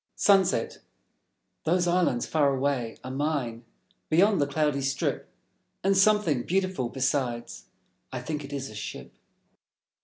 Sunset 0.15 0.79
Those 1.63 1.85
islands 1.87 2.25
far 2.25 2.55
away 2.55 2.97
are 3.03 3.11
mine, 3.11 3.65
Beyond 4.09 4.41
the 4.41 4.47
cloudy 4.47 4.81
strip; 4.81 5.29
And 5.83 5.95
something 5.95 6.41
beautiful, 6.41 6.89
besides: 6.89 7.65
I 8.11 8.19
think 8.19 8.43
it 8.43 8.51
is 8.51 8.67
a 8.71 8.73
Ship. 8.73 9.13